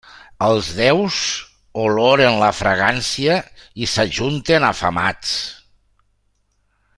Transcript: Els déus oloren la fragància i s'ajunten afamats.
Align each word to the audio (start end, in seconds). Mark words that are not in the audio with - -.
Els 0.43 0.69
déus 0.77 1.17
oloren 1.81 2.37
la 2.45 2.49
fragància 2.61 3.35
i 3.83 3.91
s'ajunten 3.93 4.67
afamats. 4.71 5.37